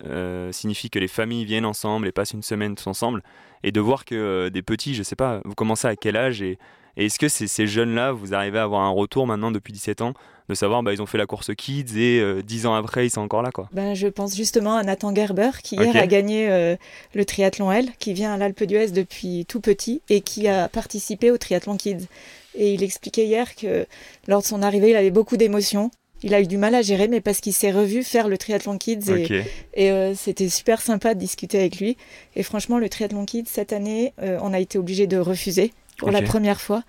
signifie 0.52 0.90
que 0.90 0.98
les 0.98 1.10
familles 1.10 1.44
viennent 1.44 1.66
ensemble 1.66 2.08
et 2.08 2.14
passent 2.14 2.32
une 2.32 2.42
semaine 2.42 2.76
tous 2.76 2.88
ensemble. 2.88 3.22
Et 3.62 3.74
de 3.74 3.82
voir 3.82 4.06
que 4.06 4.48
des 4.48 4.62
petits, 4.62 4.96
je 4.96 5.04
sais 5.04 5.18
pas, 5.18 5.42
vous 5.44 5.56
commencez 5.56 5.88
à 5.88 5.98
quel 5.98 6.16
âge 6.16 6.42
et, 6.42 6.58
et 6.98 7.06
est-ce 7.06 7.18
que 7.18 7.28
ces 7.28 7.68
jeunes-là, 7.68 8.12
vous 8.12 8.34
arrivez 8.34 8.60
à 8.60 8.64
avoir 8.64 8.82
un 8.82 8.90
retour 8.90 9.26
maintenant 9.28 9.52
depuis 9.52 9.74
17 9.74 10.02
ans 10.02 10.14
de 10.50 10.56
savoir 10.56 10.84
bah, 10.84 10.94
ils 10.94 11.02
ont 11.02 11.06
fait 11.06 11.18
la 11.18 11.26
course 11.26 11.52
kids 11.56 11.98
et 11.98 12.20
euh, 12.20 12.42
dix 12.42 12.62
10 12.64 12.66
ans 12.68 12.76
après 12.76 13.08
ils 13.08 13.10
sont 13.10 13.22
encore 13.22 13.42
là 13.42 13.52
quoi? 13.52 13.70
Ben, 13.72 13.94
je 13.94 14.08
pense 14.08 14.36
justement 14.36 14.76
à 14.76 14.84
Nathan 14.84 15.16
Gerber 15.16 15.52
qui 15.64 15.76
hier 15.76 15.96
a 15.96 16.08
gagné 16.08 16.50
euh, 16.50 16.76
le 17.14 17.26
triathlon 17.26 17.72
L, 17.72 17.88
qui 18.00 18.14
vient 18.14 18.34
à 18.34 18.38
l'Alpe 18.38 18.64
d'Huez 18.64 18.92
depuis 18.92 19.46
tout 19.46 19.62
petit 19.62 20.02
et 20.10 20.22
qui 20.22 20.48
a 20.48 20.68
participé 20.68 21.32
au 21.32 21.38
triathlon 21.38 21.78
kids. 21.78 22.08
Et 22.56 22.74
il 22.74 22.84
expliquait 22.84 23.26
hier 23.26 23.56
que 23.56 23.88
lors 24.28 24.42
de 24.42 24.46
son 24.46 24.62
arrivée 24.62 24.90
il 24.90 24.96
avait 24.96 25.12
beaucoup 25.12 25.38
d'émotions. 25.38 25.92
Il 26.26 26.34
a 26.34 26.40
eu 26.40 26.48
du 26.48 26.58
mal 26.58 26.74
à 26.74 26.82
gérer, 26.82 27.10
mais 27.10 27.20
parce 27.20 27.42
qu'il 27.42 27.52
s'est 27.52 27.72
revu 27.72 28.02
faire 28.02 28.30
le 28.30 28.38
triathlon 28.38 28.78
kids 28.78 29.12
et, 29.12 29.44
et 29.74 29.92
euh, 29.92 30.14
c'était 30.16 30.48
super 30.48 30.82
sympa 30.82 31.16
de 31.16 31.20
discuter 31.20 31.60
avec 31.60 31.80
lui. 31.80 31.98
Et 32.38 32.44
franchement, 32.44 32.80
le 32.80 32.88
triathlon 32.88 33.26
kids 33.26 33.44
cette 33.48 33.74
année, 33.74 34.14
on 34.22 34.54
a 34.54 34.60
été 34.60 34.78
obligé 34.78 35.06
de 35.06 35.18
refuser 35.18 35.74
pour 35.98 36.12
la 36.12 36.22
première 36.22 36.62
fois. 36.62 36.84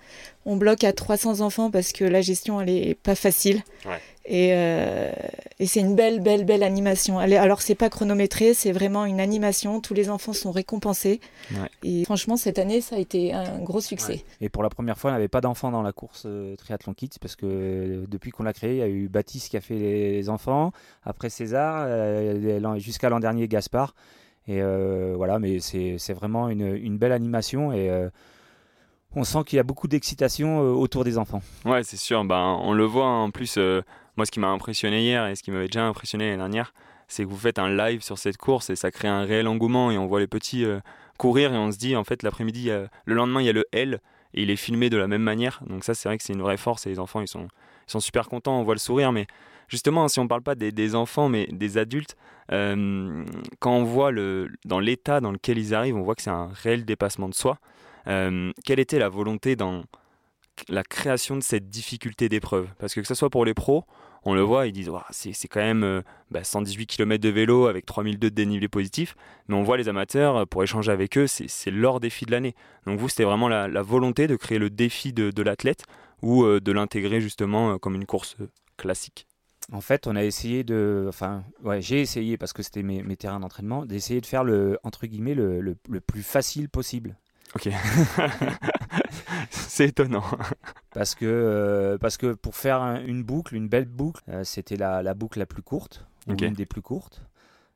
On 0.45 0.57
bloque 0.57 0.83
à 0.83 0.93
300 0.93 1.41
enfants 1.41 1.71
parce 1.71 1.91
que 1.91 2.03
la 2.03 2.21
gestion, 2.21 2.61
elle 2.61 2.69
est 2.69 2.95
pas 2.95 3.15
facile. 3.15 3.63
Et, 4.27 4.49
euh, 4.53 5.11
et 5.59 5.67
c'est 5.67 5.79
une 5.79 5.95
belle, 5.95 6.19
belle, 6.19 6.45
belle 6.45 6.63
animation. 6.63 7.21
Elle 7.21 7.33
est, 7.33 7.37
alors, 7.37 7.61
c'est 7.61 7.75
pas 7.75 7.89
chronométré, 7.89 8.53
c'est 8.53 8.71
vraiment 8.71 9.05
une 9.05 9.19
animation. 9.19 9.81
Tous 9.81 9.93
les 9.93 10.09
enfants 10.09 10.33
sont 10.33 10.51
récompensés. 10.51 11.19
Et 11.83 12.05
franchement, 12.05 12.35
cette 12.35 12.57
année, 12.57 12.81
ça 12.81 12.95
a 12.95 12.99
été 12.99 13.33
un 13.33 13.59
gros 13.59 13.81
succès. 13.81 14.23
Et 14.41 14.49
pour 14.49 14.63
la 14.63 14.69
première 14.69 14.97
fois, 14.97 15.11
on 15.11 15.13
n'avait 15.13 15.27
pas 15.27 15.41
d'enfants 15.41 15.71
dans 15.71 15.83
la 15.83 15.91
course 15.91 16.23
euh, 16.25 16.55
Triathlon 16.55 16.93
Kids 16.93 17.17
parce 17.21 17.35
que 17.35 17.45
euh, 17.45 18.05
depuis 18.07 18.31
qu'on 18.31 18.43
l'a 18.43 18.53
créé, 18.53 18.71
il 18.71 18.77
y 18.77 18.81
a 18.81 18.87
eu 18.87 19.07
Baptiste 19.07 19.49
qui 19.49 19.57
a 19.57 19.61
fait 19.61 19.77
les 19.77 20.29
enfants, 20.29 20.71
après 21.03 21.29
César, 21.29 21.87
jusqu'à 22.77 23.09
l'an 23.09 23.19
dernier, 23.19 23.47
Gaspard. 23.47 23.93
Et 24.47 24.61
voilà, 24.61 25.39
mais 25.39 25.59
c'est 25.59 26.13
vraiment 26.13 26.49
une, 26.49 26.75
une, 26.75 26.97
belle 26.97 27.11
animation. 27.11 27.73
Et 27.73 27.89
on 29.15 29.23
sent 29.23 29.43
qu'il 29.45 29.57
y 29.57 29.59
a 29.59 29.63
beaucoup 29.63 29.87
d'excitation 29.87 30.61
euh, 30.61 30.73
autour 30.73 31.03
des 31.03 31.17
enfants. 31.17 31.41
Ouais, 31.63 31.83
c'est 31.83 31.97
sûr. 31.97 32.23
Ben, 32.25 32.57
on 32.61 32.73
le 32.73 32.83
voit 32.83 33.07
en 33.07 33.31
plus. 33.31 33.55
Euh, 33.57 33.81
moi, 34.17 34.25
ce 34.25 34.31
qui 34.31 34.39
m'a 34.39 34.49
impressionné 34.49 35.01
hier 35.01 35.25
et 35.27 35.35
ce 35.35 35.43
qui 35.43 35.51
m'avait 35.51 35.67
déjà 35.67 35.85
impressionné 35.85 36.25
l'année 36.25 36.37
dernière, 36.37 36.73
c'est 37.07 37.23
que 37.23 37.29
vous 37.29 37.37
faites 37.37 37.59
un 37.59 37.69
live 37.69 38.01
sur 38.01 38.17
cette 38.17 38.37
course 38.37 38.69
et 38.69 38.75
ça 38.75 38.91
crée 38.91 39.07
un 39.07 39.23
réel 39.23 39.47
engouement 39.47 39.91
et 39.91 39.97
on 39.97 40.05
voit 40.05 40.19
les 40.19 40.27
petits 40.27 40.65
euh, 40.65 40.79
courir 41.17 41.53
et 41.53 41.57
on 41.57 41.71
se 41.71 41.77
dit 41.77 41.95
en 41.95 42.03
fait 42.03 42.23
l'après-midi, 42.23 42.69
le 43.05 43.13
lendemain 43.13 43.41
il 43.41 43.45
y 43.45 43.49
a 43.49 43.53
le 43.53 43.65
L 43.71 43.99
et 44.33 44.43
il 44.43 44.49
est 44.49 44.55
filmé 44.55 44.89
de 44.89 44.97
la 44.97 45.07
même 45.07 45.21
manière. 45.21 45.61
Donc 45.67 45.83
ça, 45.83 45.93
c'est 45.93 46.09
vrai 46.09 46.17
que 46.17 46.23
c'est 46.23 46.33
une 46.33 46.41
vraie 46.41 46.57
force 46.57 46.85
et 46.87 46.89
les 46.89 46.99
enfants 46.99 47.21
ils 47.21 47.27
sont, 47.27 47.47
super 47.99 48.27
contents. 48.27 48.59
On 48.59 48.63
voit 48.63 48.73
le 48.73 48.79
sourire, 48.79 49.11
mais 49.11 49.27
justement, 49.67 50.07
si 50.07 50.19
on 50.19 50.27
parle 50.27 50.41
pas 50.41 50.55
des, 50.55 50.71
des 50.71 50.95
enfants 50.95 51.29
mais 51.29 51.47
des 51.51 51.77
adultes, 51.77 52.17
quand 52.49 53.25
on 53.63 53.83
voit 53.83 54.11
le, 54.11 54.49
dans 54.65 54.79
l'état 54.79 55.21
dans 55.21 55.31
lequel 55.31 55.57
ils 55.57 55.73
arrivent, 55.73 55.95
on 55.95 56.03
voit 56.03 56.15
que 56.15 56.21
c'est 56.21 56.29
un 56.31 56.49
réel 56.53 56.85
dépassement 56.85 57.29
de 57.29 57.35
soi. 57.35 57.59
Euh, 58.07 58.51
quelle 58.63 58.79
était 58.79 58.99
la 58.99 59.09
volonté 59.09 59.55
dans 59.55 59.83
la 60.69 60.83
création 60.83 61.35
de 61.35 61.43
cette 61.43 61.69
difficulté 61.69 62.29
d'épreuve? 62.29 62.67
Parce 62.79 62.93
que 62.93 63.01
que 63.01 63.07
ce 63.07 63.15
soit 63.15 63.29
pour 63.29 63.45
les 63.45 63.53
pros, 63.53 63.85
on 64.23 64.33
le 64.33 64.41
voit, 64.41 64.67
ils 64.67 64.71
disent 64.71 64.89
c'est 65.11 65.47
quand 65.47 65.59
même 65.59 66.03
118 66.41 66.81
euh, 66.81 66.85
bah, 66.85 66.85
km 66.87 67.21
de 67.21 67.29
vélo 67.29 67.67
avec 67.67 67.85
3002 67.85 68.29
de 68.29 68.35
dénivelé 68.35 68.67
positif. 68.67 69.15
Mais 69.47 69.55
on 69.55 69.63
voit 69.63 69.77
les 69.77 69.89
amateurs, 69.89 70.37
euh, 70.37 70.45
pour 70.45 70.63
échanger 70.63 70.91
avec 70.91 71.17
eux, 71.17 71.27
c'est 71.27 71.71
leur 71.71 71.99
défi 71.99 72.25
de 72.25 72.31
l'année. 72.31 72.55
Donc 72.85 72.99
vous, 72.99 73.09
c'était 73.09 73.23
vraiment 73.23 73.47
la, 73.47 73.81
volonté 73.81 74.27
de 74.27 74.35
créer 74.35 74.59
le 74.59 74.69
défi 74.69 75.13
de, 75.13 75.41
l'athlète 75.41 75.83
ou 76.21 76.45
de 76.45 76.71
l'intégrer 76.71 77.21
justement 77.21 77.77
comme 77.77 77.93
une 77.95 78.05
course 78.05 78.37
classique? 78.77 79.27
En 79.71 79.81
fait, 79.81 80.05
on 80.07 80.15
a 80.15 80.23
essayé 80.23 80.63
de, 80.63 81.05
enfin, 81.09 81.43
j'ai 81.79 82.01
essayé 82.01 82.37
parce 82.37 82.53
que 82.53 82.61
c'était 82.61 82.83
mes, 82.83 83.15
terrains 83.15 83.39
d'entraînement, 83.39 83.85
d'essayer 83.85 84.21
de 84.21 84.25
faire 84.25 84.43
le 84.43 84.77
entre 84.83 85.07
guillemets 85.07 85.33
le, 85.33 85.75
plus 86.05 86.23
facile 86.23 86.69
possible. 86.69 87.17
Ok. 87.55 87.69
c'est 89.49 89.87
étonnant. 89.87 90.23
Parce 90.93 91.15
que, 91.15 91.25
euh, 91.25 91.97
parce 91.97 92.17
que 92.17 92.33
pour 92.33 92.55
faire 92.55 92.81
une 93.05 93.23
boucle, 93.23 93.55
une 93.55 93.67
belle 93.67 93.85
boucle, 93.85 94.21
euh, 94.29 94.43
c'était 94.43 94.75
la, 94.75 95.01
la, 95.01 95.13
boucle 95.13 95.39
la 95.39 95.45
plus 95.45 95.61
courte, 95.61 96.05
ou 96.27 96.33
une 96.33 96.53
des 96.53 96.65
plus 96.65 96.81
courtes. 96.81 97.21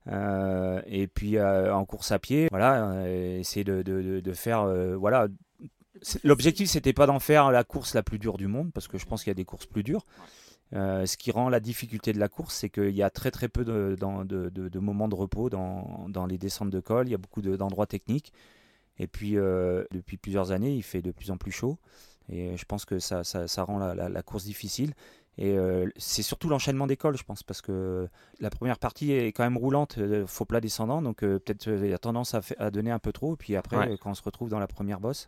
Euh, 0.08 0.82
et 0.88 1.08
puis 1.08 1.40
en 1.42 1.86
course 1.86 2.12
à 2.12 2.20
pied, 2.20 2.48
voilà, 2.52 3.08
essayer 3.08 3.64
de, 3.64 3.82
de, 3.82 4.20
de, 4.20 4.34
faire, 4.34 4.66
voilà. 4.98 5.28
L'objectif, 6.24 6.70
c'était 6.70 6.94
pas 6.94 7.06
d'en 7.06 7.20
faire 7.20 7.52
la 7.52 7.64
course 7.64 7.94
la 7.94 8.04
plus 8.04 8.20
dure 8.20 8.38
du 8.38 8.48
monde, 8.48 8.72
parce 8.74 8.88
que 8.88 8.98
je 8.98 9.06
pense 9.06 9.24
qu'il 9.24 9.32
y 9.32 9.32
a 9.32 9.36
des 9.36 9.46
courses 9.46 9.66
plus 9.66 9.84
dures. 9.84 10.06
ce 10.74 11.18
qui 11.18 11.32
rend 11.32 11.50
la 11.50 11.60
difficulté 11.60 12.12
de 12.12 12.20
la 12.20 12.28
course, 12.28 12.56
c'est 12.56 12.70
qu'il 12.70 12.96
y 12.96 13.04
a 13.04 13.10
très 13.10 13.32
très 13.32 13.50
peu 13.50 13.64
de, 13.64 13.96
de, 14.00 14.50
de 14.50 14.80
moments 14.80 15.08
de 15.08 15.16
repos 15.16 15.50
dans, 15.50 16.08
dans, 16.10 16.26
les 16.26 16.38
descentes 16.38 16.70
de 16.70 16.80
col. 16.80 17.08
Il 17.08 17.12
y 17.12 17.16
a 17.16 17.18
beaucoup 17.18 17.42
d'endroits 17.42 17.88
techniques. 17.88 18.34
Et 19.00 19.08
puis, 19.08 19.38
euh, 19.38 19.84
depuis 19.92 20.18
plusieurs 20.18 20.52
années, 20.52 20.76
il 20.76 20.84
fait 20.84 21.02
de 21.02 21.12
plus 21.12 21.32
en 21.32 21.38
plus 21.38 21.52
chaud. 21.52 21.78
Et 22.32 22.56
je 22.58 22.66
pense 22.66 22.86
que 22.86 23.00
ça, 23.00 23.24
ça, 23.24 23.64
rend 23.64 23.80
la, 23.80 24.22
course 24.22 24.44
difficile. 24.44 24.94
Et 25.40 25.58
c'est 25.96 26.22
surtout 26.22 26.48
l'enchaînement 26.48 26.86
d'école, 26.86 27.18
je 27.18 27.24
pense, 27.24 27.42
parce 27.42 27.62
que 27.62 28.08
la 28.40 28.52
première 28.52 28.78
partie 28.78 29.14
est 29.14 29.32
quand 29.32 29.44
même 29.44 29.58
roulante, 29.58 29.98
faux 30.28 30.46
plat 30.46 30.62
descendant, 30.62 31.02
donc 31.02 31.22
peut-être 31.22 31.68
il 31.68 31.90
y 31.90 31.94
a 31.94 31.98
tendance 31.98 32.36
à, 32.36 32.42
à, 32.60 32.70
donner 32.70 32.92
un 32.92 33.00
peu 33.00 33.12
trop. 33.12 33.34
Et 33.34 33.38
puis 33.38 33.56
après, 33.56 33.98
quand 33.98 34.12
on 34.12 34.14
se 34.14 34.22
retrouve 34.22 34.50
dans 34.50 34.60
la 34.60 34.68
première 34.68 35.00
bosse, 35.00 35.28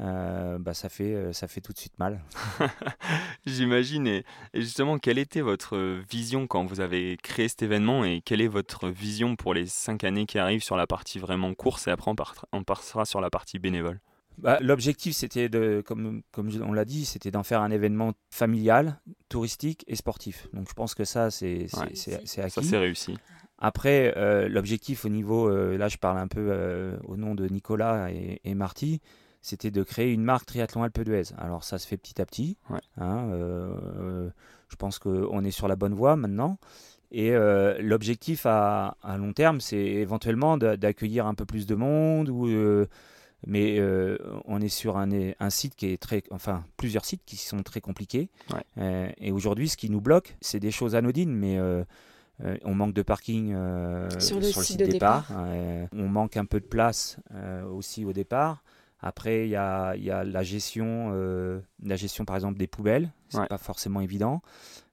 euh, 0.00 0.58
bah, 0.58 0.72
ça, 0.72 0.88
fait, 0.88 1.14
euh, 1.14 1.32
ça 1.32 1.46
fait 1.46 1.60
tout 1.60 1.72
de 1.72 1.78
suite 1.78 1.98
mal. 1.98 2.22
J'imagine. 3.46 4.06
Et, 4.06 4.24
justement, 4.54 4.98
quelle 4.98 5.18
était 5.18 5.42
votre 5.42 5.76
vision 6.08 6.46
quand 6.46 6.64
vous 6.64 6.80
avez 6.80 7.18
créé 7.22 7.48
cet 7.48 7.62
événement 7.62 8.04
et 8.04 8.22
quelle 8.24 8.40
est 8.40 8.48
votre 8.48 8.88
vision 8.88 9.36
pour 9.36 9.52
les 9.52 9.66
cinq 9.66 10.04
années 10.04 10.26
qui 10.26 10.38
arrivent 10.38 10.62
sur 10.62 10.76
la 10.76 10.86
partie 10.86 11.18
vraiment 11.18 11.52
course 11.54 11.86
et 11.86 11.90
après 11.90 12.10
on, 12.52 12.64
passera 12.64 13.04
sur 13.04 13.20
la 13.20 13.28
partie 13.28 13.58
bénévole? 13.58 14.00
Bah, 14.38 14.58
L'objectif, 14.62 15.14
c'était, 15.14 15.50
de, 15.50 15.82
comme, 15.84 16.22
comme 16.32 16.50
on 16.62 16.72
l'a 16.72 16.86
dit, 16.86 17.04
c'était 17.04 17.30
d'en 17.30 17.42
faire 17.42 17.60
un 17.60 17.70
événement 17.70 18.14
familial, 18.30 19.00
touristique 19.28 19.84
et 19.86 19.96
sportif. 19.96 20.48
Donc 20.54 20.66
je 20.68 20.74
pense 20.74 20.94
que 20.94 21.04
ça, 21.04 21.30
c'est, 21.30 21.66
c'est, 21.92 22.14
acquis. 22.14 22.50
Ça, 22.50 22.62
c'est 22.62 22.78
réussi. 22.78 23.18
Après, 23.58 24.14
euh, 24.16 24.48
l'objectif 24.48 25.04
au 25.04 25.10
niveau, 25.10 25.50
là 25.50 25.88
je 25.88 25.98
parle 25.98 26.16
un 26.16 26.28
peu 26.28 26.98
au 27.04 27.18
nom 27.18 27.34
de 27.34 27.46
Nicolas 27.48 28.10
et, 28.10 28.40
et 28.44 28.54
Marty, 28.54 29.02
c'était 29.42 29.70
de 29.70 29.82
créer 29.82 30.12
une 30.12 30.22
marque 30.22 30.46
Triathlon 30.46 30.82
Alpe 30.82 31.00
d'Huez. 31.00 31.32
Alors 31.38 31.64
ça 31.64 31.78
se 31.78 31.86
fait 31.86 31.96
petit 31.96 32.20
à 32.20 32.26
petit. 32.26 32.58
Hein, 32.98 33.30
euh, 33.32 34.28
je 34.68 34.76
pense 34.76 34.98
qu'on 34.98 35.44
est 35.44 35.50
sur 35.50 35.68
la 35.68 35.76
bonne 35.76 35.94
voie 35.94 36.16
maintenant. 36.16 36.58
Et 37.12 37.32
euh, 37.32 37.76
l'objectif 37.80 38.46
à, 38.46 38.96
long 39.18 39.32
terme, 39.32 39.60
c'est 39.60 39.78
éventuellement 39.78 40.58
d'accueillir 40.58 41.26
un 41.26 41.34
peu 41.34 41.44
plus 41.44 41.66
de 41.66 41.74
monde. 41.74 42.28
Ou, 42.28 42.48
euh, 42.48 42.86
mais 43.46 43.80
on 44.44 44.60
est 44.60 44.68
sur 44.68 44.98
un, 44.98 45.08
un, 45.40 45.50
site 45.50 45.74
qui 45.74 45.86
est 45.86 46.00
très, 46.00 46.22
enfin 46.30 46.62
plusieurs 46.76 47.06
sites 47.06 47.22
qui 47.24 47.36
sont 47.36 47.62
très 47.62 47.80
compliqués. 47.80 48.28
et 48.76 49.32
aujourd'hui, 49.32 49.70
ce 49.70 49.78
qui 49.78 49.88
nous 49.88 50.02
bloque, 50.02 50.36
c'est 50.42 50.60
des 50.60 50.70
choses 50.70 50.94
anodines, 50.94 51.32
mais 51.32 51.58
on 52.64 52.74
manque 52.74 52.92
de 52.92 53.02
parking 53.02 53.54
sur 54.18 54.38
le, 54.38 54.44
site, 54.44 54.78
de 54.78 54.84
départ. 54.84 55.32
on 55.92 56.08
manque 56.08 56.36
un 56.36 56.44
peu 56.44 56.60
de 56.60 56.66
place 56.66 57.16
aussi 57.72 58.04
au 58.04 58.12
départ. 58.12 58.62
Après, 59.02 59.46
il 59.46 59.50
y 59.50 59.56
a, 59.56 59.96
y 59.96 60.10
a, 60.10 60.24
la 60.24 60.42
gestion, 60.42 61.12
euh, 61.14 61.60
la 61.82 61.96
gestion 61.96 62.24
par 62.24 62.36
exemple 62.36 62.58
des 62.58 62.66
poubelles, 62.66 63.12
c'est 63.28 63.48
pas 63.48 63.58
forcément 63.58 64.00
évident. 64.00 64.42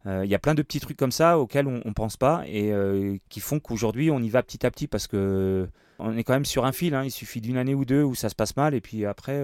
Euh, 0.05 0.23
il 0.23 0.31
y 0.31 0.35
a 0.35 0.39
plein 0.39 0.55
de 0.55 0.61
petits 0.61 0.79
trucs 0.79 0.95
comme 0.95 1.11
ça 1.11 1.37
auxquels 1.37 1.67
on, 1.67 1.81
ne 1.83 1.93
pense 1.93 2.15
pas 2.15 2.43
et 2.45 2.71
euh, 2.71 3.17
qui 3.27 3.41
font 3.41 3.59
qu'aujourd'hui 3.59 4.09
on 4.09 4.19
y 4.19 4.29
va 4.29 4.41
petit 4.43 4.65
à 4.65 4.71
petit 4.71 4.87
parce 4.87 5.07
que 5.07 5.67
on 5.99 6.15
est 6.15 6.23
quand 6.23 6.33
même 6.33 6.45
sur 6.45 6.63
un 6.65 6.71
fil. 6.71 6.95
Hein. 6.95 7.03
il 7.03 7.11
suffit 7.11 7.41
d'une 7.41 7.57
année 7.57 7.73
ou 7.73 7.83
deux 7.83 8.03
où 8.03 8.15
ça 8.15 8.29
se 8.29 8.35
passe 8.35 8.55
mal 8.55 8.73
et 8.73 8.81
puis 8.81 9.05
après, 9.05 9.43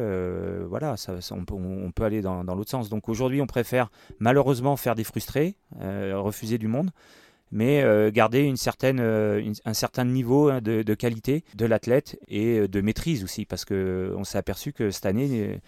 voilà, 0.65 0.95
ça, 0.95 1.15
on, 1.31 1.43
peut, 1.43 1.55
on, 1.55 1.91
peut, 1.91 2.03
aller 2.03 2.21
dans, 2.21 2.43
dans 2.43 2.55
l'autre 2.55 2.69
sens. 2.69 2.89
Donc 2.89 3.09
aujourd'hui, 3.09 3.41
on 3.41 3.47
préfère 3.47 3.89
malheureusement 4.19 4.77
faire 4.77 4.95
des 4.95 5.03
frustrés, 5.03 5.55
refuser 5.81 6.57
du 6.57 6.67
monde 6.67 6.91
mais 7.51 7.83
euh, 7.83 8.09
garder 8.11 8.41
une 8.41 8.57
certaine, 8.57 8.99
euh, 8.99 9.53
un 9.63 9.73
certain 9.73 10.05
niveau 10.05 10.49
hein, 10.49 10.59
de, 10.59 10.93
qualité 10.95 11.43
de 11.55 11.65
l'athlète 11.65 12.19
et 12.27 12.59
euh, 12.59 12.67
de 12.67 12.81
maîtrise 12.81 13.23
aussi, 13.23 13.45
parce 13.45 13.63
qu'on 13.63 14.23
s'est 14.23 14.39
aperçu 14.39 14.73
que 14.73 14.89
cette 14.89 15.05
année, 15.05 15.61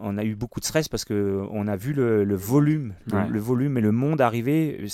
on 0.00 0.18
a 0.18 0.24
eu 0.24 0.34
beaucoup 0.34 0.58
de 0.58 0.64
stress 0.64 0.88
parce 0.88 1.04
qu'on 1.04 1.68
a 1.68 1.76
vu 1.76 1.92
le, 1.92 2.34
volume, 2.34 2.94
le, 3.06 3.38
volume 3.38 3.78
et 3.78 3.80
le 3.80 3.92
monde 3.92 4.20
arriver. 4.20 4.84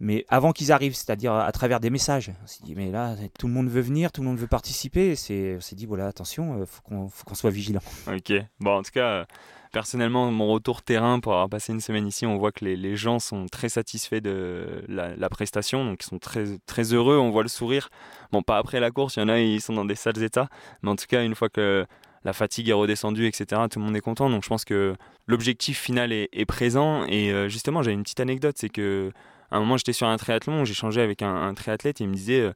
Mais 0.00 0.26
avant 0.28 0.52
qu'ils 0.52 0.72
arrivent, 0.72 0.94
c'est-à-dire 0.94 1.32
à 1.32 1.52
travers 1.52 1.80
des 1.80 1.90
messages, 1.90 2.32
on 2.42 2.46
s'est 2.46 2.64
dit 2.64 2.74
mais 2.74 2.90
là 2.90 3.14
tout 3.38 3.46
le 3.46 3.52
monde 3.52 3.68
veut 3.68 3.80
venir, 3.80 4.10
tout 4.12 4.20
le 4.20 4.26
monde 4.26 4.38
veut 4.38 4.48
participer. 4.48 5.12
On 5.12 5.60
s'est 5.60 5.76
dit 5.76 5.86
voilà 5.86 6.06
attention, 6.06 6.66
faut 6.66 6.82
qu'on, 6.82 7.08
faut 7.08 7.24
qu'on 7.24 7.34
soit 7.34 7.50
vigilant. 7.50 7.82
Ok, 8.06 8.32
bon 8.60 8.78
en 8.78 8.82
tout 8.82 8.90
cas 8.92 9.26
personnellement, 9.72 10.30
mon 10.30 10.48
retour 10.48 10.82
terrain 10.82 11.18
pour 11.18 11.32
avoir 11.32 11.48
passé 11.48 11.72
une 11.72 11.80
semaine 11.80 12.06
ici, 12.06 12.26
on 12.26 12.36
voit 12.36 12.52
que 12.52 12.64
les, 12.64 12.96
gens 12.96 13.18
sont 13.18 13.46
très 13.46 13.68
satisfaits 13.68 14.20
de 14.20 14.84
la, 14.88 15.28
prestation, 15.28 15.84
donc 15.84 16.04
ils 16.04 16.06
sont 16.06 16.18
très, 16.18 16.58
très 16.66 16.92
heureux, 16.92 17.16
on 17.16 17.30
voit 17.30 17.42
le 17.42 17.48
sourire. 17.48 17.88
Bon, 18.30 18.42
pas 18.42 18.58
après 18.58 18.80
la 18.80 18.90
course, 18.90 19.16
il 19.16 19.20
y 19.20 19.22
en 19.22 19.28
a, 19.28 19.40
ils 19.40 19.60
sont 19.60 19.72
dans 19.72 19.84
des 19.84 19.94
sales 19.94 20.22
états, 20.22 20.48
mais 20.82 20.90
en 20.90 20.96
tout 20.96 21.06
cas, 21.08 21.24
une 21.24 21.34
fois 21.34 21.48
que 21.48 21.86
la 22.24 22.32
fatigue 22.32 22.68
est 22.68 22.74
redescendue, 22.74 23.26
etc., 23.26 23.62
tout 23.70 23.78
le 23.78 23.84
monde 23.84 23.96
est 23.96 24.00
content. 24.00 24.30
Donc 24.30 24.44
je 24.44 24.48
pense 24.48 24.64
que 24.64 24.94
l'objectif 25.26 25.80
final 25.80 26.12
est, 26.12 26.46
présent. 26.46 27.04
Et 27.06 27.32
euh, 27.32 27.48
justement, 27.48 27.82
j'ai 27.82 27.92
une 27.92 28.02
petite 28.02 28.20
anecdote, 28.20 28.56
c'est 28.58 28.68
que 28.68 29.10
un 29.50 29.60
moment, 29.60 29.76
j'étais 29.76 29.92
sur 29.92 30.06
un 30.06 30.16
triathlon, 30.16 30.64
changé 30.64 31.02
avec 31.02 31.22
un, 31.22 31.34
un 31.34 31.54
triathlète 31.54 32.00
et 32.00 32.04
il 32.04 32.10
me 32.10 32.14
disait 32.14 32.40
euh, 32.40 32.52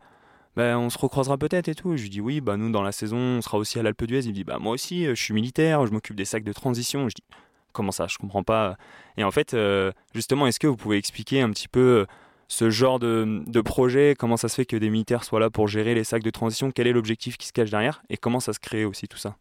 bah, 0.57 0.79
on 0.79 0.89
se 0.89 0.99
recroisera 0.99 1.37
peut-être 1.37 1.69
et 1.69 1.75
tout. 1.75 1.97
je 1.97 2.03
lui 2.03 2.11
dis 2.11 2.21
oui, 2.21 2.41
bah 2.41 2.57
nous 2.57 2.71
dans 2.71 2.83
la 2.83 2.93
saison, 2.93 3.19
on 3.19 3.43
sera 3.43 3.59
aussi 3.59 3.79
à 3.79 3.83
l'Alpe 3.83 4.05
d'Huez. 4.05 4.25
Il 4.25 4.29
me 4.29 4.33
dit 4.33 4.45
bah 4.45 4.59
moi 4.59 4.73
aussi, 4.73 5.07
euh, 5.07 5.15
je 5.15 5.23
suis 5.23 5.35
militaire, 5.35 5.87
je 5.87 5.93
m'occupe 5.93 6.17
des 6.17 6.25
sacs 6.25 6.45
de 6.45 6.53
transition. 6.53 7.09
Je 7.09 7.15
dis 7.15 7.25
comment 7.73 7.93
ça, 7.93 8.07
je 8.09 8.17
comprends 8.17 8.43
pas. 8.43 8.77
Et 9.19 9.25
en 9.25 9.31
fait, 9.31 9.55
euh, 9.55 9.93
justement, 10.15 10.47
est-ce 10.47 10.59
que 10.59 10.67
vous 10.67 10.77
pouvez 10.77 10.97
expliquer 10.97 11.43
un 11.43 11.51
petit 11.51 11.69
peu 11.69 11.81
euh, 11.81 12.07
ce 12.49 12.71
genre 12.71 12.99
de, 12.99 13.43
de, 13.47 13.61
projet, 13.61 14.15
comment 14.19 14.37
ça 14.37 14.49
se 14.49 14.55
fait 14.55 14.65
que 14.65 14.77
des 14.77 14.89
militaires 14.89 15.25
soient 15.25 15.41
là 15.41 15.51
pour 15.51 15.69
gérer 15.69 15.95
les 15.95 16.05
sacs 16.05 16.23
de 16.23 16.31
transition, 16.31 16.71
quel 16.71 16.87
est 16.87 16.93
l'objectif 16.93 17.37
qui 17.37 17.47
se 17.47 17.53
cache 17.53 17.71
derrière? 17.71 18.03
Et 18.09 18.17
comment 18.17 18.41
ça 18.41 18.53
se 18.53 18.61
crée 18.61 18.85
aussi 18.85 19.09
tout 19.09 19.19
ça? 19.19 19.37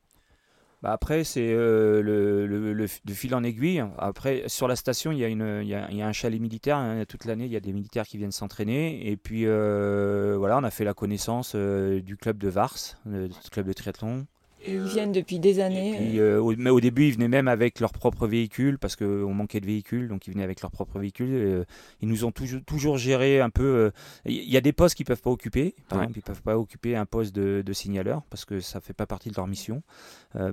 Bah, 0.85 0.91
après, 0.91 1.23
c'est 1.23 1.51
euh, 1.51 2.03
le, 2.03 2.45
le, 2.45 2.87
fil 2.87 3.33
en 3.33 3.43
aiguille. 3.43 3.83
Après, 3.97 4.43
sur 4.45 4.67
la 4.67 4.75
station, 4.75 5.11
il 5.11 5.17
y 5.17 5.73
a, 5.73 6.07
un 6.07 6.11
chalet 6.11 6.39
militaire. 6.39 6.77
Hein. 6.77 7.05
toute 7.09 7.25
l'année, 7.25 7.45
il 7.45 7.51
y 7.51 7.55
a 7.55 7.59
des 7.59 7.73
militaires 7.73 8.05
qui 8.05 8.19
viennent 8.19 8.31
s'entraîner. 8.31 9.09
Et 9.09 9.17
puis, 9.17 9.47
euh, 9.47 10.35
voilà, 10.37 10.59
on 10.59 10.63
a 10.63 10.69
fait 10.69 10.83
la 10.83 10.93
connaissance 10.93 11.53
euh, 11.55 12.01
du 12.01 12.17
club 12.17 12.37
de 12.37 12.49
Vars, 12.49 12.77
du 13.07 13.49
club 13.49 13.65
de 13.65 13.73
triathlon. 13.73 14.27
Ils 14.67 14.83
viennent 14.83 15.11
depuis 15.11 15.39
des 15.39 15.59
années. 15.59 16.19
Euh, 16.19 16.39
au, 16.39 16.55
mais 16.55 16.69
au 16.69 16.79
début, 16.79 17.07
ils 17.07 17.13
venaient 17.13 17.27
même 17.27 17.47
avec 17.47 17.79
leur 17.79 17.91
propre 17.91 18.27
véhicule 18.27 18.77
parce 18.77 18.95
qu'on 18.95 19.33
manquait 19.33 19.59
de 19.59 19.65
véhicules, 19.65 20.07
donc 20.07 20.27
ils 20.27 20.33
venaient 20.33 20.43
avec 20.43 20.61
leur 20.61 20.71
propre 20.71 20.99
véhicule. 20.99 21.29
Euh, 21.31 21.63
ils 22.01 22.07
nous 22.07 22.25
ont 22.25 22.31
toujours, 22.31 22.61
toujours 22.65 22.97
géré 22.97 23.41
un 23.41 23.49
peu. 23.49 23.91
Il 24.25 24.37
euh, 24.37 24.43
y 24.43 24.57
a 24.57 24.61
des 24.61 24.73
postes 24.73 24.95
qu'ils 24.95 25.05
peuvent 25.05 25.21
pas 25.21 25.29
occuper. 25.29 25.75
Par 25.89 26.01
exemple, 26.01 26.19
ils 26.19 26.23
peuvent 26.23 26.41
pas 26.41 26.57
occuper 26.57 26.95
un 26.95 27.05
poste 27.05 27.35
de, 27.35 27.61
de, 27.65 27.73
signaleur 27.73 28.23
parce 28.29 28.45
que 28.45 28.59
ça 28.59 28.79
fait 28.79 28.93
pas 28.93 29.05
partie 29.05 29.29
de 29.29 29.35
leur 29.35 29.47
mission. 29.47 29.83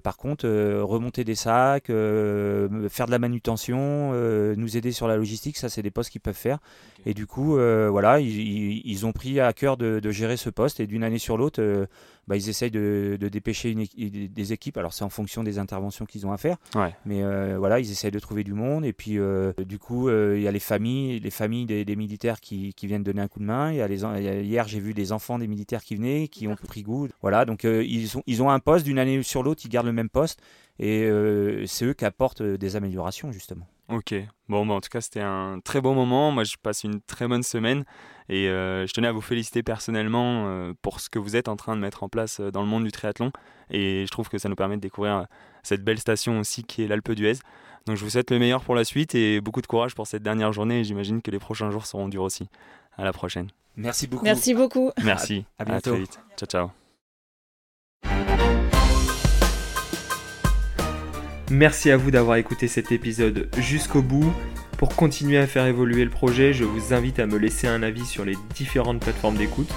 par 0.02 0.16
contre, 0.16 0.48
remonter 0.82 1.24
des 1.24 1.34
sacs, 1.34 1.86
faire 1.86 3.06
de 3.06 3.10
la 3.10 3.18
manutention, 3.18 4.12
nous 4.56 4.76
aider 4.76 4.92
sur 4.92 5.06
la 5.06 5.16
logistique, 5.16 5.56
ça 5.56 5.68
c'est 5.68 5.82
des 5.82 5.90
postes 5.90 6.10
qu'ils 6.10 6.20
peuvent 6.20 6.34
faire. 6.34 6.58
Et 7.06 7.14
du 7.14 7.26
coup, 7.26 7.54
voilà, 7.54 8.20
ils, 8.20 8.82
ils, 8.84 9.06
ont 9.06 9.12
pris 9.12 9.40
à 9.40 9.52
cœur 9.52 9.76
de, 9.76 10.00
de 10.00 10.10
gérer 10.10 10.36
ce 10.36 10.50
poste 10.50 10.80
et 10.80 10.86
d'une 10.86 11.04
année 11.04 11.18
sur 11.18 11.36
l'autre 11.36 11.86
bah, 12.28 12.36
ils 12.36 12.48
essayent 12.48 12.70
de, 12.70 13.18
dépêcher 13.20 13.74
des 14.10 14.52
équipes. 14.52 14.76
Alors 14.76 14.92
c'est 14.92 15.04
en 15.04 15.10
fonction 15.10 15.42
des 15.42 15.58
interventions 15.58 16.06
qu'ils 16.06 16.26
ont 16.26 16.32
à 16.32 16.36
faire. 16.36 16.56
Mais 17.04 17.22
euh, 17.22 17.56
voilà, 17.58 17.80
ils 17.80 17.90
essayent 17.90 18.10
de 18.10 18.18
trouver 18.18 18.44
du 18.44 18.54
monde. 18.54 18.84
Et 18.84 18.92
puis 18.92 19.18
euh, 19.18 19.52
du 19.58 19.78
coup, 19.78 20.08
euh, 20.08 20.34
il 20.36 20.42
y 20.42 20.48
a 20.48 20.52
les 20.52 20.60
familles, 20.60 21.20
les 21.20 21.30
familles 21.30 21.66
des, 21.66 21.96
militaires 21.96 22.40
qui, 22.40 22.74
viennent 22.82 23.02
donner 23.02 23.22
un 23.22 23.28
coup 23.28 23.40
de 23.40 23.44
main. 23.44 23.70
Il 23.70 23.76
y 23.76 23.82
a 23.82 23.88
les, 23.88 24.02
hier, 24.44 24.68
j'ai 24.68 24.80
vu 24.80 24.94
des 24.94 25.12
enfants 25.12 25.38
des 25.38 25.48
militaires 25.48 25.82
qui 25.82 25.96
venaient, 25.96 26.28
qui 26.28 26.48
ont 26.48 26.56
pris 26.56 26.82
goût. 26.82 27.08
Voilà, 27.20 27.44
donc 27.44 27.64
ils, 27.64 28.16
ont, 28.16 28.22
ils 28.26 28.42
ont 28.42 28.50
un 28.50 28.60
poste 28.60 28.84
d'une 28.84 28.98
année 28.98 29.22
sur 29.22 29.42
l'autre, 29.42 29.62
ils 29.64 29.68
gardent 29.68 29.86
le 29.86 29.92
même 29.92 30.10
poste. 30.10 30.40
Et 30.78 31.08
c'est 31.66 31.84
eux 31.84 31.94
qui 31.94 32.04
apportent 32.04 32.42
des 32.42 32.76
améliorations 32.76 33.30
justement. 33.30 33.66
Ok, 33.92 34.14
bon, 34.48 34.64
bah, 34.64 34.72
en 34.72 34.80
tout 34.80 34.88
cas, 34.88 35.02
c'était 35.02 35.20
un 35.20 35.60
très 35.62 35.82
bon 35.82 35.94
moment. 35.94 36.30
Moi, 36.30 36.44
je 36.44 36.56
passe 36.56 36.82
une 36.82 37.02
très 37.02 37.28
bonne 37.28 37.42
semaine 37.42 37.84
et 38.30 38.48
euh, 38.48 38.86
je 38.86 38.92
tenais 38.94 39.08
à 39.08 39.12
vous 39.12 39.20
féliciter 39.20 39.62
personnellement 39.62 40.46
euh, 40.46 40.72
pour 40.80 41.00
ce 41.00 41.10
que 41.10 41.18
vous 41.18 41.36
êtes 41.36 41.46
en 41.46 41.56
train 41.56 41.76
de 41.76 41.80
mettre 41.82 42.02
en 42.02 42.08
place 42.08 42.40
euh, 42.40 42.50
dans 42.50 42.62
le 42.62 42.68
monde 42.68 42.84
du 42.84 42.90
triathlon. 42.90 43.32
Et 43.68 44.04
je 44.06 44.10
trouve 44.10 44.30
que 44.30 44.38
ça 44.38 44.48
nous 44.48 44.54
permet 44.54 44.76
de 44.76 44.80
découvrir 44.80 45.26
cette 45.62 45.84
belle 45.84 45.98
station 45.98 46.38
aussi 46.38 46.64
qui 46.64 46.82
est 46.82 46.88
l'Alpe 46.88 47.12
d'Huez. 47.12 47.36
Donc, 47.84 47.96
je 47.96 48.04
vous 48.04 48.10
souhaite 48.10 48.30
le 48.30 48.38
meilleur 48.38 48.64
pour 48.64 48.74
la 48.74 48.84
suite 48.84 49.14
et 49.14 49.42
beaucoup 49.42 49.60
de 49.60 49.66
courage 49.66 49.94
pour 49.94 50.06
cette 50.06 50.22
dernière 50.22 50.54
journée. 50.54 50.80
Et 50.80 50.84
j'imagine 50.84 51.20
que 51.20 51.30
les 51.30 51.38
prochains 51.38 51.70
jours 51.70 51.84
seront 51.84 52.08
durs 52.08 52.22
aussi. 52.22 52.48
À 52.96 53.04
la 53.04 53.12
prochaine. 53.12 53.48
Merci 53.76 54.06
beaucoup. 54.06 54.24
Merci 54.24 54.54
beaucoup. 54.54 54.90
Merci. 55.04 55.44
À, 55.58 55.66
bientôt. 55.66 55.90
très 55.90 56.00
vite. 56.00 56.18
Ciao, 56.38 56.46
ciao. 56.46 56.81
Merci 61.52 61.90
à 61.90 61.98
vous 61.98 62.10
d'avoir 62.10 62.38
écouté 62.38 62.66
cet 62.66 62.92
épisode 62.92 63.50
jusqu'au 63.58 64.00
bout. 64.00 64.32
Pour 64.78 64.96
continuer 64.96 65.36
à 65.36 65.46
faire 65.46 65.66
évoluer 65.66 66.02
le 66.02 66.10
projet, 66.10 66.54
je 66.54 66.64
vous 66.64 66.94
invite 66.94 67.18
à 67.18 67.26
me 67.26 67.36
laisser 67.36 67.66
un 67.68 67.82
avis 67.82 68.06
sur 68.06 68.24
les 68.24 68.36
différentes 68.54 69.00
plateformes 69.00 69.36
d'écoute. 69.36 69.68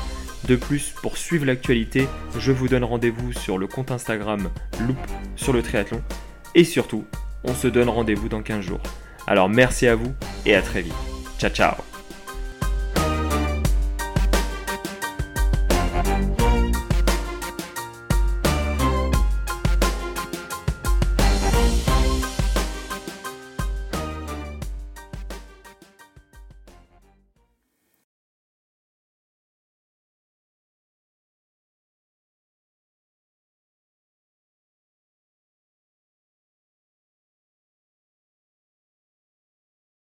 De 0.48 0.56
plus, 0.56 0.94
pour 1.02 1.18
suivre 1.18 1.46
l'actualité, 1.46 2.08
je 2.40 2.54
vous 2.54 2.70
donne 2.70 2.86
rendez-vous 2.86 3.34
sur 3.34 3.58
le 3.58 3.68
compte 3.68 3.92
Instagram 3.92 4.50
Loop 4.88 4.98
sur 5.36 5.52
le 5.52 5.62
triathlon. 5.62 6.02
Et 6.56 6.64
surtout, 6.64 7.04
on 7.44 7.54
se 7.54 7.68
donne 7.68 7.90
rendez-vous 7.90 8.30
dans 8.30 8.42
15 8.42 8.62
jours. 8.62 8.82
Alors 9.28 9.50
merci 9.50 9.86
à 9.86 9.96
vous 9.96 10.14
et 10.46 10.56
à 10.56 10.62
très 10.62 10.82
vite. 10.82 10.96
Ciao 11.40 11.50
ciao 11.50 11.95